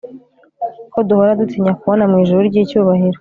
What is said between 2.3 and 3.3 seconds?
ryicyubahiro